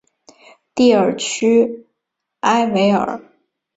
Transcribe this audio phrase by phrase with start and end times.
[0.73, 1.85] 蒂尔屈
[2.39, 3.21] 埃维尔。